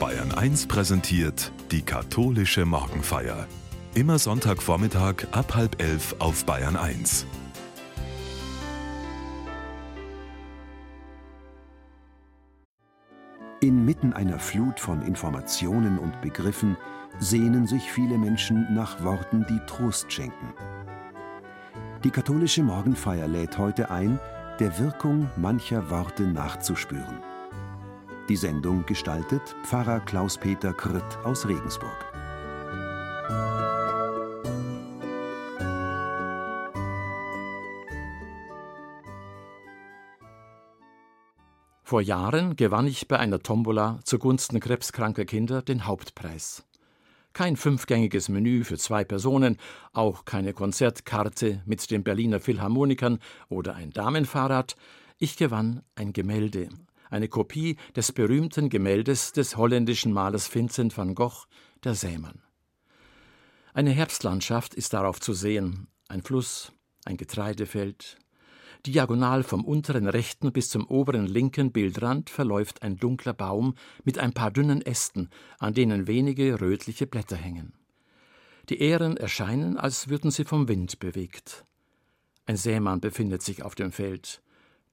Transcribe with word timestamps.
Bayern 0.00 0.32
1 0.32 0.66
präsentiert 0.66 1.52
die 1.70 1.82
katholische 1.82 2.64
Morgenfeier. 2.64 3.46
Immer 3.94 4.18
Sonntagvormittag 4.18 5.26
ab 5.32 5.54
halb 5.54 5.82
elf 5.82 6.16
auf 6.20 6.46
Bayern 6.46 6.74
1. 6.74 7.26
Inmitten 13.60 14.14
einer 14.14 14.38
Flut 14.38 14.80
von 14.80 15.02
Informationen 15.02 15.98
und 15.98 16.18
Begriffen 16.22 16.78
sehnen 17.18 17.66
sich 17.66 17.92
viele 17.92 18.16
Menschen 18.16 18.74
nach 18.74 19.04
Worten, 19.04 19.44
die 19.50 19.60
Trost 19.66 20.10
schenken. 20.10 20.54
Die 22.04 22.10
katholische 22.10 22.62
Morgenfeier 22.62 23.28
lädt 23.28 23.58
heute 23.58 23.90
ein, 23.90 24.18
der 24.60 24.78
Wirkung 24.78 25.28
mancher 25.36 25.90
Worte 25.90 26.22
nachzuspüren. 26.22 27.29
Die 28.30 28.36
Sendung 28.36 28.86
gestaltet 28.86 29.42
Pfarrer 29.64 29.98
Klaus-Peter 29.98 30.72
Kritt 30.72 31.18
aus 31.24 31.48
Regensburg. 31.48 31.90
Vor 41.82 42.00
Jahren 42.02 42.54
gewann 42.54 42.86
ich 42.86 43.08
bei 43.08 43.18
einer 43.18 43.40
Tombola 43.40 43.98
zugunsten 44.04 44.60
krebskranker 44.60 45.24
Kinder 45.24 45.60
den 45.60 45.88
Hauptpreis. 45.88 46.64
Kein 47.32 47.56
fünfgängiges 47.56 48.28
Menü 48.28 48.62
für 48.62 48.78
zwei 48.78 49.02
Personen, 49.02 49.56
auch 49.92 50.24
keine 50.24 50.52
Konzertkarte 50.52 51.64
mit 51.66 51.90
den 51.90 52.04
Berliner 52.04 52.38
Philharmonikern 52.38 53.18
oder 53.48 53.74
ein 53.74 53.90
Damenfahrrad. 53.90 54.76
Ich 55.18 55.36
gewann 55.36 55.82
ein 55.96 56.12
Gemälde, 56.12 56.68
eine 57.10 57.28
Kopie 57.28 57.76
des 57.94 58.12
berühmten 58.12 58.70
Gemäldes 58.70 59.32
des 59.32 59.56
holländischen 59.56 60.12
Malers 60.12 60.52
Vincent 60.54 60.96
van 60.96 61.14
Gogh, 61.14 61.46
der 61.84 61.94
Sämann. 61.94 62.42
Eine 63.74 63.90
Herbstlandschaft 63.90 64.74
ist 64.74 64.92
darauf 64.92 65.20
zu 65.20 65.32
sehen, 65.32 65.88
ein 66.08 66.22
Fluss, 66.22 66.72
ein 67.04 67.16
Getreidefeld, 67.16 68.18
Diagonal 68.86 69.42
vom 69.42 69.64
unteren 69.64 70.08
rechten 70.08 70.52
bis 70.52 70.70
zum 70.70 70.86
oberen 70.86 71.26
linken 71.26 71.70
Bildrand 71.70 72.30
verläuft 72.30 72.82
ein 72.82 72.96
dunkler 72.96 73.34
Baum 73.34 73.74
mit 74.04 74.18
ein 74.18 74.32
paar 74.32 74.50
dünnen 74.50 74.80
Ästen, 74.80 75.28
an 75.58 75.74
denen 75.74 76.06
wenige 76.06 76.60
rötliche 76.60 77.06
Blätter 77.06 77.36
hängen. 77.36 77.74
Die 78.70 78.80
Ähren 78.80 79.18
erscheinen, 79.18 79.76
als 79.76 80.08
würden 80.08 80.30
sie 80.30 80.44
vom 80.44 80.68
Wind 80.68 80.98
bewegt. 80.98 81.66
Ein 82.46 82.56
Sämann 82.56 83.00
befindet 83.00 83.42
sich 83.42 83.62
auf 83.62 83.74
dem 83.74 83.92
Feld, 83.92 84.42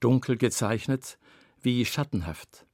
dunkel 0.01 0.37
gezeichnet, 0.37 1.17
wie 1.67 1.83
schattenhaft. 1.83 2.65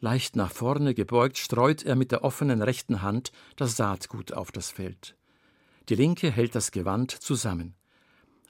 Leicht 0.00 0.34
nach 0.34 0.50
vorne 0.50 0.94
gebeugt 0.94 1.38
streut 1.38 1.84
er 1.84 1.94
mit 1.94 2.10
der 2.10 2.24
offenen 2.24 2.60
rechten 2.60 3.00
Hand 3.00 3.30
das 3.54 3.76
Saatgut 3.76 4.32
auf 4.32 4.50
das 4.50 4.68
Feld. 4.68 5.14
Die 5.88 5.94
linke 5.94 6.28
hält 6.28 6.56
das 6.56 6.72
Gewand 6.72 7.12
zusammen. 7.12 7.76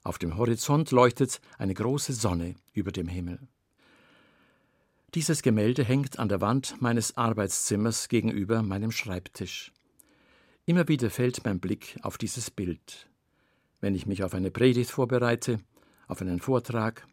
Auf 0.03 0.17
dem 0.17 0.39
Horizont 0.39 0.93
leuchtet 0.93 1.43
eine 1.59 1.75
große 1.75 2.15
Sonne 2.15 2.55
über 2.73 2.91
dem 2.91 3.07
Himmel. 3.07 3.39
Dieses 5.15 5.43
Gemälde 5.43 5.85
hängt 5.85 6.19
an 6.19 6.31
der 6.31 6.41
Wand 6.41 6.81
meines 6.81 7.19
Arbeitszimmers 7.19 8.09
gegenüber 8.09 8.63
meinem 8.63 8.93
Schreibtisch. 8.93 9.73
Immer 10.65 10.89
wieder 10.89 11.11
fällt 11.11 11.45
mein 11.45 11.61
Blick 11.61 11.99
auf 12.01 12.17
dieses 12.17 12.51
Bild. 12.51 13.11
Wenn 13.83 13.95
ich 13.95 14.07
mich 14.07 14.25
auf 14.25 14.33
eine 14.33 14.51
Predigt 14.51 14.91
vorbereite, 14.91 15.61
auf 16.09 16.23
einen 16.23 16.41
Vortrag, 16.41 17.07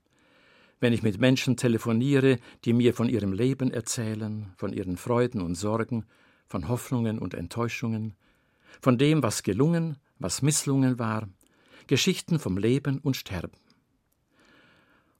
wenn 0.80 0.94
ich 0.94 1.04
mit 1.04 1.20
Menschen 1.20 1.58
telefoniere, 1.58 2.40
die 2.66 2.74
mir 2.74 2.94
von 2.94 3.10
ihrem 3.10 3.34
Leben 3.34 3.72
erzählen, 3.72 4.54
von 4.58 4.74
ihren 4.74 4.98
Freuden 4.98 5.42
und 5.42 5.56
Sorgen, 5.56 6.06
von 6.48 6.68
Hoffnungen 6.68 7.20
und 7.20 7.34
Enttäuschungen, 7.34 8.16
von 8.82 8.98
dem, 8.98 9.22
was 9.22 9.44
gelungen, 9.44 9.98
was 10.20 10.42
misslungen 10.42 11.00
war, 11.00 11.28
Geschichten 11.88 12.40
vom 12.40 12.58
Leben 12.58 13.00
und 13.00 13.18
Sterben. 13.18 13.58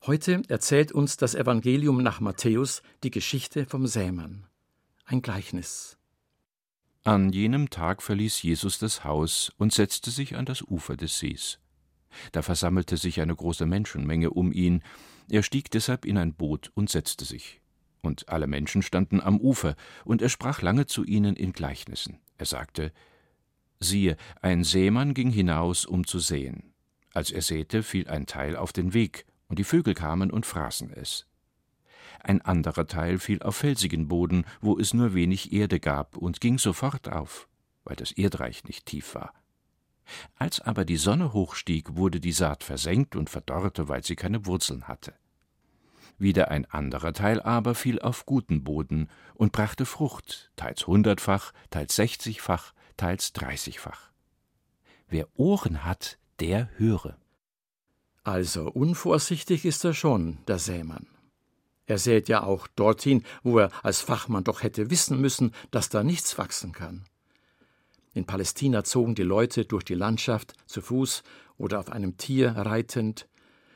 Heute 0.06 0.44
erzählt 0.48 0.92
uns 0.92 1.18
das 1.18 1.36
Evangelium 1.36 2.02
nach 2.02 2.22
Matthäus 2.22 2.82
die 3.04 3.12
Geschichte 3.12 3.66
vom 3.66 3.86
Sämann, 3.86 4.46
ein 5.06 5.22
Gleichnis. 5.22 5.98
An 7.04 7.32
jenem 7.32 7.70
Tag 7.70 8.02
verließ 8.02 8.42
Jesus 8.44 8.80
das 8.80 9.04
Haus 9.04 9.52
und 9.58 9.74
setzte 9.74 10.12
sich 10.12 10.36
an 10.36 10.46
das 10.46 10.62
Ufer 10.62 10.96
des 10.96 11.20
Sees. 11.20 11.60
Da 12.32 12.42
versammelte 12.42 12.98
sich 12.98 13.22
eine 13.22 13.36
große 13.36 13.66
Menschenmenge 13.66 14.32
um 14.32 14.52
ihn, 14.52 14.82
er 15.30 15.44
stieg 15.44 15.70
deshalb 15.72 16.06
in 16.06 16.18
ein 16.18 16.34
Boot 16.34 16.72
und 16.74 16.90
setzte 16.90 17.26
sich. 17.26 17.62
Und 18.02 18.30
alle 18.30 18.48
Menschen 18.48 18.82
standen 18.82 19.22
am 19.22 19.40
Ufer, 19.40 19.76
und 20.06 20.22
er 20.22 20.30
sprach 20.30 20.62
lange 20.62 20.86
zu 20.86 21.04
ihnen 21.04 21.36
in 21.36 21.54
Gleichnissen. 21.54 22.20
Er 22.38 22.46
sagte 22.46 22.92
Siehe, 23.80 24.18
ein 24.42 24.64
Sämann 24.64 25.14
ging 25.14 25.30
hinaus, 25.30 25.86
um 25.86 26.06
zu 26.06 26.20
säen. 26.20 26.74
Als 27.14 27.32
er 27.32 27.42
säte, 27.42 27.84
fiel 27.84 28.08
ein 28.08 28.26
Teil 28.26 28.56
auf 28.56 28.74
den 28.74 28.94
Weg, 28.94 29.26
und 29.48 29.60
die 29.60 29.64
Vögel 29.64 29.94
kamen 29.94 30.32
und 30.32 30.46
fraßen 30.46 30.92
es. 30.94 31.26
Ein 32.22 32.42
anderer 32.42 32.88
Teil 32.88 33.20
fiel 33.20 33.42
auf 33.42 33.56
felsigen 33.56 34.08
Boden, 34.08 34.46
wo 34.62 34.78
es 34.78 34.94
nur 34.94 35.14
wenig 35.14 35.54
Erde 35.54 35.80
gab, 35.80 36.18
und 36.18 36.42
ging 36.42 36.58
sofort 36.58 37.10
auf, 37.10 37.48
weil 37.84 37.96
das 37.96 38.12
Erdreich 38.12 38.64
nicht 38.66 38.86
tief 38.86 39.16
war. 39.16 39.34
Als 40.36 40.62
aber 40.62 40.86
die 40.86 40.98
Sonne 40.98 41.34
hochstieg, 41.34 41.96
wurde 41.96 42.20
die 42.20 42.32
Saat 42.32 42.64
versenkt 42.64 43.16
und 43.16 43.30
verdorrte, 43.30 43.88
weil 43.88 44.04
sie 44.04 44.16
keine 44.16 44.46
Wurzeln 44.46 44.88
hatte. 44.88 45.14
Wieder 46.18 46.52
ein 46.52 46.66
anderer 46.66 47.14
Teil 47.14 47.42
aber 47.42 47.76
fiel 47.76 48.00
auf 48.00 48.26
guten 48.26 48.64
Boden 48.64 49.10
und 49.36 49.54
brachte 49.54 49.86
Frucht, 49.86 50.52
teils 50.58 50.86
hundertfach, 50.86 51.54
teils 51.70 51.96
sechzigfach, 51.96 52.74
teils 52.98 53.32
dreißigfach. 53.32 54.12
Wer 55.08 55.28
Ohren 55.36 55.86
hat, 55.86 56.20
der 56.40 56.70
höre. 56.78 57.18
Also 58.24 58.70
unvorsichtig 58.70 59.66
ist 59.66 59.84
er 59.86 59.94
schon, 59.94 60.40
der 60.48 60.60
Sämann. 60.60 61.08
Er 61.86 61.98
sät 61.98 62.30
ja 62.30 62.44
auch 62.44 62.68
dorthin, 62.68 63.24
wo 63.42 63.58
er 63.58 63.72
als 63.84 64.02
Fachmann 64.02 64.44
doch 64.44 64.62
hätte 64.62 64.92
wissen 64.92 65.20
müssen, 65.20 65.54
dass 65.72 65.90
da 65.90 66.04
nichts 66.04 66.38
wachsen 66.38 66.72
kann. 66.72 67.06
In 68.20 68.26
Palästina 68.26 68.84
zogen 68.84 69.16
die 69.16 69.24
Leute 69.24 69.64
durch 69.64 69.86
die 69.86 69.94
Landschaft 69.94 70.54
zu 70.66 70.82
Fuß 70.82 71.24
oder 71.58 71.80
auf 71.80 71.90
einem 71.90 72.18
Tier 72.18 72.52
reitend. 72.52 73.30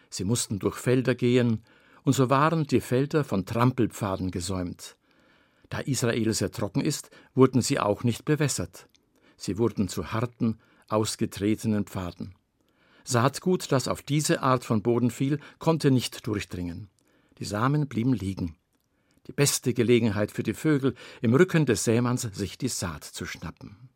Sie 0.10 0.26
mussten 0.26 0.60
durch 0.60 0.76
Felder 0.76 1.16
gehen, 1.16 1.64
und 2.04 2.12
so 2.12 2.30
waren 2.30 2.68
die 2.68 2.82
Felder 2.82 3.24
von 3.24 3.46
Trampelpfaden 3.46 4.32
gesäumt. 4.32 4.98
Da 5.70 5.80
Israel 5.80 6.34
sehr 6.34 6.52
trocken 6.52 6.82
ist, 6.82 7.10
wurden 7.34 7.62
sie 7.62 7.80
auch 7.80 8.04
nicht 8.04 8.26
bewässert. 8.26 8.90
Sie 9.38 9.58
wurden 9.58 9.88
zu 9.88 10.12
harten, 10.12 10.60
ausgetretenen 10.90 11.86
Pfaden. 11.86 12.36
Saatgut, 13.06 13.72
das 13.72 13.88
auf 13.88 14.02
diese 14.02 14.42
Art 14.42 14.66
von 14.66 14.82
Boden 14.82 15.10
fiel, 15.10 15.40
konnte 15.58 15.90
nicht 15.90 16.28
durchdringen. 16.28 16.90
Die 17.38 17.46
Samen 17.46 17.88
blieben 17.88 18.14
liegen. 18.14 18.58
Die 19.26 19.32
beste 19.32 19.74
Gelegenheit 19.74 20.34
für 20.34 20.44
die 20.44 20.54
Vögel, 20.54 20.96
im 21.22 21.34
Rücken 21.34 21.66
des 21.66 21.86
Sämanns 21.86 22.24
sich 22.24 22.58
die 22.58 22.68
Saat 22.68 23.06
zu 23.06 23.26
schnappen. 23.26 23.93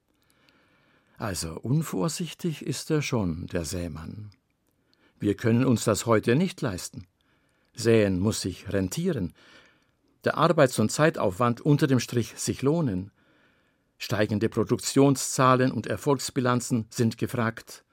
Also 1.17 1.59
unvorsichtig 1.59 2.61
ist 2.61 2.91
er 2.91 3.01
schon, 3.01 3.47
der 3.47 3.66
Sämann. 3.66 4.29
Wir 5.19 5.35
können 5.35 5.66
uns 5.66 5.83
das 5.83 6.05
heute 6.05 6.35
nicht 6.35 6.61
leisten. 6.61 7.07
Säen 7.73 8.19
muss 8.19 8.41
sich 8.41 8.72
rentieren, 8.72 9.33
der 10.23 10.38
Arbeits- 10.38 10.77
und 10.77 10.91
Zeitaufwand 10.91 11.61
unter 11.61 11.88
dem 11.88 12.00
Strich 12.00 12.33
sich 12.38 12.61
lohnen. 12.61 13.11
Steigende 13.97 14.47
Produktionszahlen 14.47 15.72
und 15.72 15.88
Erfolgsbilanzen 15.88 16.85
sind 16.91 17.17
gefragt. 17.17 17.83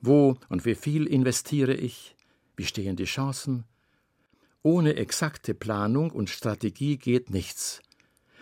Wo 0.00 0.38
und 0.48 0.64
wie 0.64 0.74
viel 0.74 1.06
investiere 1.06 1.74
ich? 1.74 2.16
Wie 2.56 2.64
stehen 2.64 2.96
die 2.96 3.04
Chancen? 3.04 3.64
Ohne 4.62 4.96
exakte 4.96 5.52
Planung 5.52 6.10
und 6.10 6.30
Strategie 6.30 6.96
geht 6.96 7.30
nichts. 7.30 7.82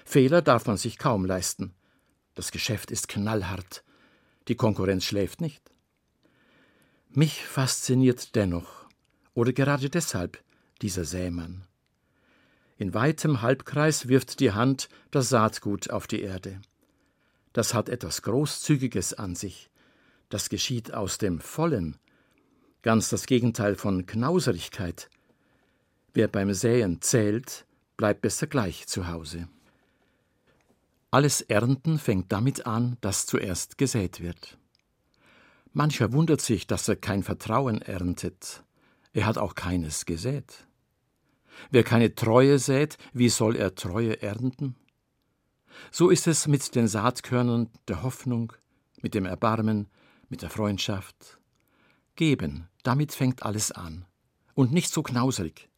Fehler 0.05 0.43
darf 0.43 0.67
man 0.67 0.77
sich 0.77 0.99
kaum 0.99 1.25
leisten. 1.25 1.75
Das 2.35 2.53
Geschäft 2.53 2.93
ist 2.93 3.09
knallhart. 3.09 3.83
Die 4.49 4.56
Konkurrenz 4.56 5.05
schläft 5.05 5.41
nicht. 5.41 5.62
Mich 7.11 7.45
fasziniert 7.45 8.35
dennoch, 8.35 8.87
oder 9.35 9.53
gerade 9.53 9.91
deshalb, 9.91 10.43
dieser 10.83 11.05
Sämann. 11.05 11.65
In 12.77 12.95
weitem 12.95 13.43
Halbkreis 13.43 14.09
wirft 14.09 14.41
die 14.41 14.53
Hand 14.53 14.89
das 15.11 15.29
Saatgut 15.29 15.91
auf 15.91 16.06
die 16.06 16.23
Erde 16.23 16.61
das 17.59 17.75
hat 17.75 17.89
etwas 17.89 18.23
Großzügiges 18.23 19.15
an 19.15 19.35
sich. 19.35 19.69
Das 20.29 20.49
geschieht 20.49 20.95
aus 20.95 21.19
dem 21.19 21.41
Vollen. 21.41 21.97
Ganz 22.83 23.09
das 23.09 23.27
Gegenteil 23.27 23.75
von 23.75 24.06
Knauserigkeit. 24.06 25.11
Wer 26.15 26.29
beim 26.29 26.55
Säen 26.55 27.00
zählt, 27.03 27.67
bleibt 27.97 28.21
besser 28.21 28.47
gleich 28.47 28.87
zu 28.87 29.09
Hause. 29.09 29.49
Alles 31.11 31.41
Ernten 31.41 31.99
fängt 31.99 32.33
damit 32.33 32.67
an, 32.67 32.99
dass 33.01 33.25
zuerst 33.25 33.79
gesät 33.79 34.21
wird. 34.21 34.59
Mancher 35.73 36.13
wundert 36.13 36.41
sich, 36.41 36.67
dass 36.67 36.89
er 36.89 36.97
kein 36.97 37.23
Vertrauen 37.23 37.81
erntet. 37.81 38.63
Er 39.15 39.25
hat 39.25 39.39
auch 39.39 39.55
keines 39.55 40.05
gesät. 40.05 40.67
Wer 41.71 41.83
keine 41.83 42.15
Treue 42.15 42.59
sät, 42.59 42.99
wie 43.13 43.31
soll 43.31 43.57
er 43.57 43.75
Treue 43.75 44.21
ernten? 44.21 44.77
So 45.91 46.11
ist 46.11 46.27
es 46.27 46.47
mit 46.47 46.75
den 46.75 46.89
Saatkörnern 46.89 47.71
der 47.89 48.03
Hoffnung, 48.03 48.53
mit 49.01 49.15
dem 49.15 49.25
Erbarmen, 49.25 49.89
mit 50.29 50.43
der 50.43 50.51
Freundschaft. 50.51 51.39
Geben, 52.17 52.69
damit 52.83 53.13
fängt 53.13 53.45
alles 53.45 53.73
an. 53.73 54.05
Und 54.55 54.73
nicht 54.73 54.93
so 54.93 55.03
knauserig. 55.03 55.69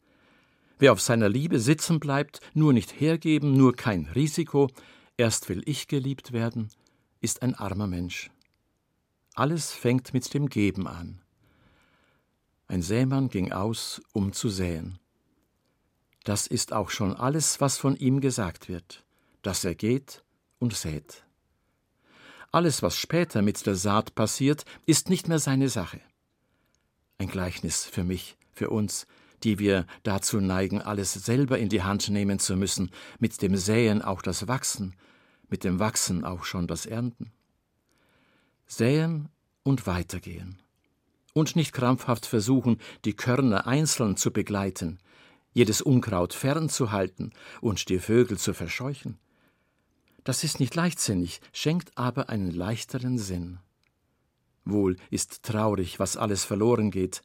Wer 0.79 0.91
auf 0.93 1.01
seiner 1.01 1.29
Liebe 1.29 1.59
sitzen 1.59 1.99
bleibt, 1.99 2.39
nur 2.53 2.73
nicht 2.73 2.99
hergeben, 2.99 3.55
nur 3.55 3.75
kein 3.75 4.07
Risiko, 4.15 4.69
erst 5.21 5.49
will 5.49 5.61
ich 5.67 5.87
geliebt 5.87 6.31
werden, 6.31 6.69
ist 7.19 7.43
ein 7.43 7.53
armer 7.53 7.85
Mensch. 7.85 8.31
Alles 9.35 9.71
fängt 9.71 10.15
mit 10.15 10.33
dem 10.33 10.49
Geben 10.49 10.87
an. 10.87 11.21
Ein 12.67 12.81
Sämann 12.81 13.29
ging 13.29 13.51
aus, 13.51 14.01
um 14.13 14.33
zu 14.33 14.49
säen. 14.49 14.97
Das 16.23 16.47
ist 16.47 16.73
auch 16.73 16.89
schon 16.89 17.15
alles, 17.15 17.61
was 17.61 17.77
von 17.77 17.95
ihm 17.95 18.19
gesagt 18.19 18.67
wird, 18.67 19.03
dass 19.43 19.63
er 19.63 19.75
geht 19.75 20.23
und 20.57 20.73
sät. 20.73 21.23
Alles, 22.51 22.81
was 22.81 22.97
später 22.97 23.43
mit 23.43 23.63
der 23.67 23.75
Saat 23.75 24.15
passiert, 24.15 24.65
ist 24.87 25.07
nicht 25.09 25.27
mehr 25.27 25.39
seine 25.39 25.69
Sache. 25.69 26.01
Ein 27.19 27.27
Gleichnis 27.27 27.85
für 27.85 28.03
mich, 28.03 28.37
für 28.53 28.71
uns, 28.71 29.05
die 29.43 29.59
wir 29.59 29.85
dazu 30.01 30.41
neigen, 30.41 30.81
alles 30.81 31.13
selber 31.13 31.59
in 31.59 31.69
die 31.69 31.83
Hand 31.83 32.09
nehmen 32.09 32.39
zu 32.39 32.55
müssen, 32.57 32.89
mit 33.19 33.39
dem 33.43 33.55
Säen 33.55 34.01
auch 34.01 34.23
das 34.23 34.47
Wachsen, 34.47 34.95
mit 35.51 35.63
dem 35.63 35.77
Wachsen 35.77 36.25
auch 36.25 36.45
schon 36.45 36.65
das 36.65 36.87
Ernten. 36.87 37.31
Säen 38.65 39.29
und 39.63 39.85
weitergehen. 39.85 40.59
Und 41.33 41.55
nicht 41.55 41.73
krampfhaft 41.73 42.25
versuchen, 42.25 42.79
die 43.05 43.13
Körner 43.13 43.67
einzeln 43.67 44.17
zu 44.17 44.31
begleiten, 44.31 44.97
jedes 45.53 45.81
Unkraut 45.81 46.33
fernzuhalten 46.33 47.33
und 47.59 47.89
die 47.89 47.99
Vögel 47.99 48.37
zu 48.37 48.53
verscheuchen. 48.53 49.19
Das 50.23 50.43
ist 50.43 50.59
nicht 50.59 50.75
leichtsinnig, 50.75 51.41
schenkt 51.51 51.97
aber 51.97 52.29
einen 52.29 52.51
leichteren 52.51 53.17
Sinn. 53.17 53.59
Wohl 54.63 54.95
ist 55.09 55.43
traurig, 55.43 55.99
was 55.99 56.15
alles 56.15 56.43
verloren 56.45 56.91
geht, 56.91 57.21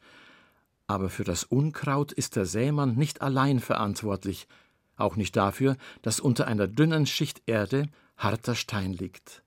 aber 0.86 1.10
für 1.10 1.24
das 1.24 1.44
Unkraut 1.44 2.12
ist 2.12 2.36
der 2.36 2.46
Sämann 2.46 2.94
nicht 2.94 3.22
allein 3.22 3.60
verantwortlich, 3.60 4.48
auch 4.96 5.16
nicht 5.16 5.36
dafür, 5.36 5.76
dass 6.02 6.20
unter 6.20 6.46
einer 6.46 6.68
dünnen 6.68 7.06
Schicht 7.06 7.42
Erde 7.46 7.88
harter 8.16 8.54
Stein 8.54 8.92
liegt. 8.92 9.42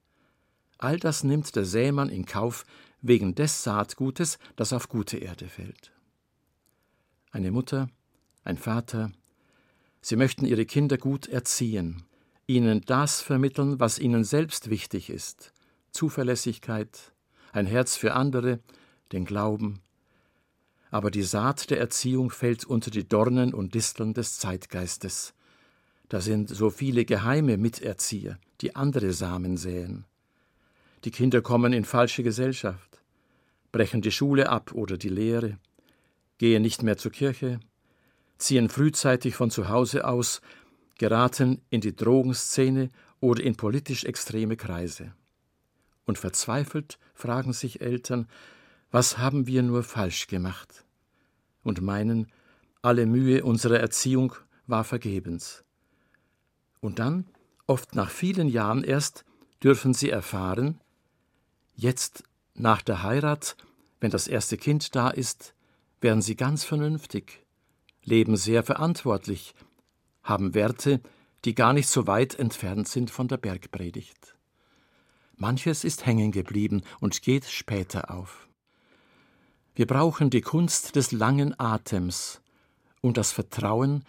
All 0.77 0.97
das 0.97 1.23
nimmt 1.23 1.55
der 1.55 1.65
Sämann 1.65 2.09
in 2.09 2.25
Kauf 2.25 2.65
wegen 3.01 3.35
des 3.35 3.63
Saatgutes, 3.63 4.39
das 4.55 4.73
auf 4.73 4.89
gute 4.89 5.17
Erde 5.17 5.47
fällt. 5.47 5.91
Eine 7.31 7.51
Mutter, 7.51 7.89
ein 8.43 8.57
Vater, 8.57 9.11
sie 10.01 10.15
möchten 10.15 10.45
ihre 10.45 10.65
Kinder 10.65 10.97
gut 10.97 11.27
erziehen, 11.27 12.03
ihnen 12.47 12.81
das 12.81 13.21
vermitteln, 13.21 13.79
was 13.79 13.99
ihnen 13.99 14.23
selbst 14.23 14.69
wichtig 14.69 15.09
ist, 15.09 15.53
Zuverlässigkeit, 15.91 17.13
ein 17.51 17.65
Herz 17.65 17.95
für 17.95 18.13
andere, 18.13 18.59
den 19.11 19.25
Glauben, 19.25 19.81
aber 20.91 21.11
die 21.11 21.23
Saat 21.23 21.69
der 21.69 21.79
Erziehung 21.79 22.31
fällt 22.31 22.65
unter 22.65 22.89
die 22.89 23.07
Dornen 23.07 23.53
und 23.53 23.75
Disteln 23.75 24.13
des 24.13 24.39
Zeitgeistes. 24.39 25.33
Da 26.09 26.21
sind 26.21 26.49
so 26.49 26.71
viele 26.71 27.05
geheime 27.05 27.57
Miterzieher, 27.57 28.39
die 28.61 28.75
andere 28.75 29.13
Samen 29.13 29.57
säen. 29.57 30.05
Die 31.05 31.11
Kinder 31.11 31.41
kommen 31.41 31.71
in 31.71 31.85
falsche 31.85 32.23
Gesellschaft, 32.23 33.01
brechen 33.71 34.01
die 34.01 34.11
Schule 34.11 34.49
ab 34.49 34.73
oder 34.73 34.97
die 34.97 35.09
Lehre, 35.09 35.59
gehen 36.39 36.63
nicht 36.63 36.83
mehr 36.83 36.97
zur 36.97 37.11
Kirche, 37.11 37.59
ziehen 38.39 38.69
frühzeitig 38.69 39.35
von 39.35 39.51
zu 39.51 39.69
Hause 39.69 40.05
aus, 40.05 40.41
geraten 40.97 41.61
in 41.69 41.79
die 41.79 41.95
Drogenszene 41.95 42.89
oder 43.21 43.43
in 43.43 43.55
politisch 43.55 44.03
extreme 44.03 44.57
Kreise. 44.57 45.13
Und 46.05 46.17
verzweifelt 46.17 46.97
fragen 47.13 47.53
sich 47.53 47.81
Eltern, 47.81 48.27
was 48.91 49.19
haben 49.19 49.45
wir 49.45 49.61
nur 49.61 49.83
falsch 49.83 50.25
gemacht? 50.27 50.85
Und 51.63 51.81
meinen, 51.81 52.27
alle 52.81 53.05
Mühe 53.05 53.43
unserer 53.43 53.79
Erziehung 53.79 54.33
war 54.65 54.83
vergebens. 54.83 55.63
Und 56.81 56.99
dann, 56.99 57.25
oft 57.67 57.95
nach 57.95 58.09
vielen 58.09 58.47
Jahren 58.47 58.83
erst, 58.83 59.25
dürfen 59.63 59.93
sie 59.93 60.09
erfahren, 60.09 60.79
jetzt 61.75 62.23
nach 62.55 62.81
der 62.81 63.03
Heirat, 63.03 63.55
wenn 63.99 64.11
das 64.11 64.27
erste 64.27 64.57
Kind 64.57 64.95
da 64.95 65.09
ist, 65.09 65.53
werden 66.01 66.21
sie 66.21 66.35
ganz 66.35 66.63
vernünftig, 66.63 67.45
leben 68.03 68.37
sehr 68.37 68.63
verantwortlich, 68.63 69.53
haben 70.23 70.53
Werte, 70.53 71.01
die 71.45 71.55
gar 71.55 71.73
nicht 71.73 71.87
so 71.87 72.07
weit 72.07 72.35
entfernt 72.35 72.87
sind 72.87 73.11
von 73.11 73.27
der 73.27 73.37
Bergpredigt. 73.37 74.35
Manches 75.35 75.83
ist 75.83 76.05
hängen 76.05 76.31
geblieben 76.31 76.83
und 76.99 77.21
geht 77.21 77.45
später 77.45 78.11
auf. 78.11 78.47
Wir 79.73 79.87
brauchen 79.87 80.29
die 80.29 80.41
Kunst 80.41 80.97
des 80.97 81.13
langen 81.13 81.57
Atems 81.57 82.41
und 83.01 83.15
das 83.15 83.31
Vertrauen, 83.31 84.03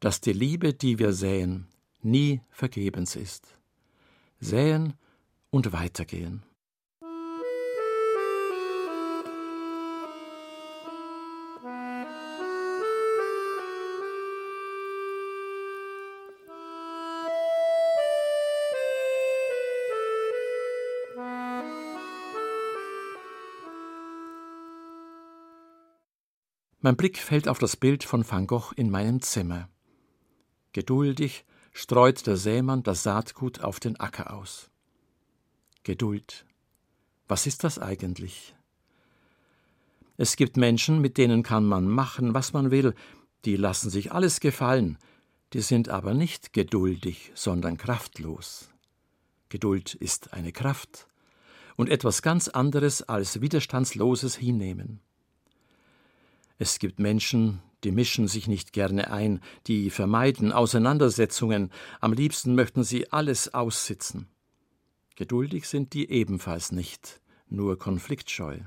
dass 0.00 0.20
die 0.20 0.34
Liebe, 0.34 0.74
die 0.74 0.98
wir 0.98 1.14
säen, 1.14 1.66
nie 2.04 2.40
vergebens 2.50 3.16
ist. 3.16 3.58
Säen 4.40 4.94
und 5.50 5.72
weitergehen. 5.72 6.42
Mein 26.84 26.96
Blick 26.96 27.16
fällt 27.16 27.48
auf 27.48 27.58
das 27.58 27.78
Bild 27.78 28.04
von 28.04 28.30
Van 28.30 28.46
Gogh 28.46 28.74
in 28.76 28.90
meinem 28.90 29.22
Zimmer. 29.22 29.70
Geduldig 30.72 31.46
streut 31.74 32.26
der 32.26 32.36
Sämann 32.36 32.84
das 32.84 33.02
Saatgut 33.02 33.60
auf 33.60 33.80
den 33.80 33.98
Acker 33.98 34.32
aus. 34.32 34.70
Geduld. 35.82 36.46
Was 37.28 37.46
ist 37.46 37.64
das 37.64 37.78
eigentlich? 37.78 38.54
Es 40.16 40.36
gibt 40.36 40.56
Menschen, 40.56 41.00
mit 41.00 41.18
denen 41.18 41.42
kann 41.42 41.66
man 41.66 41.88
machen, 41.88 42.32
was 42.32 42.52
man 42.52 42.70
will, 42.70 42.94
die 43.44 43.56
lassen 43.56 43.90
sich 43.90 44.12
alles 44.12 44.38
gefallen, 44.38 44.96
die 45.52 45.60
sind 45.60 45.88
aber 45.88 46.14
nicht 46.14 46.52
geduldig, 46.52 47.32
sondern 47.34 47.76
kraftlos. 47.76 48.70
Geduld 49.48 49.94
ist 49.94 50.32
eine 50.32 50.52
Kraft 50.52 51.08
und 51.76 51.88
etwas 51.88 52.22
ganz 52.22 52.46
anderes 52.46 53.02
als 53.02 53.40
widerstandsloses 53.40 54.36
Hinnehmen. 54.36 55.00
Es 56.56 56.78
gibt 56.78 57.00
Menschen, 57.00 57.60
die 57.84 57.92
mischen 57.92 58.28
sich 58.28 58.48
nicht 58.48 58.72
gerne 58.72 59.10
ein, 59.10 59.40
die 59.66 59.90
vermeiden 59.90 60.52
Auseinandersetzungen, 60.52 61.70
am 62.00 62.12
liebsten 62.12 62.54
möchten 62.54 62.84
sie 62.84 63.12
alles 63.12 63.52
aussitzen. 63.54 64.28
Geduldig 65.16 65.68
sind 65.68 65.92
die 65.92 66.10
ebenfalls 66.10 66.72
nicht, 66.72 67.20
nur 67.48 67.78
konfliktscheu. 67.78 68.58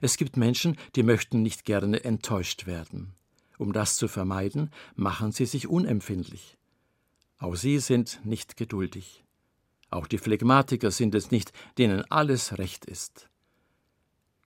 Es 0.00 0.16
gibt 0.16 0.36
Menschen, 0.36 0.76
die 0.94 1.02
möchten 1.02 1.42
nicht 1.42 1.64
gerne 1.64 2.04
enttäuscht 2.04 2.66
werden. 2.66 3.14
Um 3.58 3.72
das 3.72 3.96
zu 3.96 4.08
vermeiden, 4.08 4.70
machen 4.94 5.32
sie 5.32 5.46
sich 5.46 5.66
unempfindlich. 5.66 6.56
Auch 7.38 7.56
sie 7.56 7.78
sind 7.78 8.20
nicht 8.24 8.56
geduldig. 8.56 9.24
Auch 9.90 10.06
die 10.06 10.18
Phlegmatiker 10.18 10.90
sind 10.90 11.14
es 11.14 11.30
nicht, 11.30 11.52
denen 11.78 12.08
alles 12.10 12.58
recht 12.58 12.84
ist. 12.84 13.28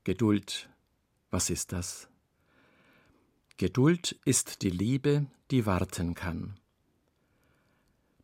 Geduld 0.05 0.69
was 1.35 1.51
ist 1.51 1.73
das? 1.73 2.09
Geduld 3.57 4.19
ist 4.25 4.63
die 4.63 4.71
Liebe, 4.71 5.27
die 5.53 5.65
warten 5.65 6.17
kann. 6.17 6.59